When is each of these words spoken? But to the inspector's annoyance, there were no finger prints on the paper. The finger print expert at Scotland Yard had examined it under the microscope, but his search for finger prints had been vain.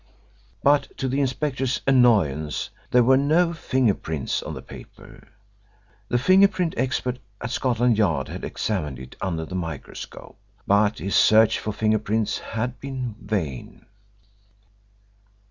But 0.63 0.87
to 0.97 1.07
the 1.07 1.21
inspector's 1.21 1.81
annoyance, 1.85 2.71
there 2.89 3.03
were 3.03 3.17
no 3.17 3.53
finger 3.53 3.93
prints 3.93 4.41
on 4.41 4.55
the 4.55 4.61
paper. 4.63 5.27
The 6.07 6.17
finger 6.17 6.47
print 6.47 6.73
expert 6.75 7.19
at 7.39 7.51
Scotland 7.51 7.99
Yard 7.99 8.27
had 8.27 8.43
examined 8.43 8.97
it 8.97 9.15
under 9.21 9.45
the 9.45 9.53
microscope, 9.53 10.39
but 10.65 10.97
his 10.97 11.15
search 11.15 11.59
for 11.59 11.71
finger 11.71 11.99
prints 11.99 12.39
had 12.39 12.79
been 12.79 13.13
vain. 13.21 13.85